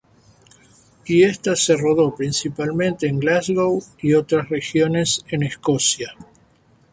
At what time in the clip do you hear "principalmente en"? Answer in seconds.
2.15-3.19